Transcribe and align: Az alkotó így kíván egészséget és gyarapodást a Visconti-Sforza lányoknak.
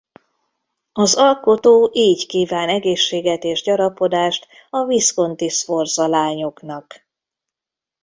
Az 0.93 1.15
alkotó 1.15 1.89
így 1.93 2.25
kíván 2.25 2.69
egészséget 2.69 3.43
és 3.43 3.61
gyarapodást 3.61 4.47
a 4.69 4.85
Visconti-Sforza 4.85 6.07
lányoknak. 6.07 7.05